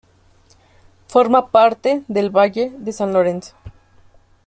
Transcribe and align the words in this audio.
Forma 1.09 1.51
parte 1.51 2.03
del 2.07 2.35
Valle 2.35 2.71
de 2.75 2.91
San 2.91 3.13
Lorenzo. 3.13 3.53